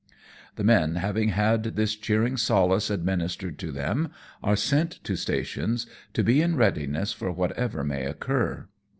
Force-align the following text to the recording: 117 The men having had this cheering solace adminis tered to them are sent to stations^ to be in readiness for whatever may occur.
117 0.55 0.55
The 0.55 0.63
men 0.63 0.95
having 1.03 1.29
had 1.29 1.63
this 1.75 1.95
cheering 1.95 2.35
solace 2.35 2.89
adminis 2.89 3.37
tered 3.37 3.57
to 3.57 3.71
them 3.71 4.09
are 4.41 4.55
sent 4.55 4.93
to 5.03 5.13
stations^ 5.13 5.85
to 6.13 6.23
be 6.23 6.41
in 6.41 6.55
readiness 6.55 7.13
for 7.13 7.31
whatever 7.31 7.83
may 7.83 8.05
occur. 8.07 8.67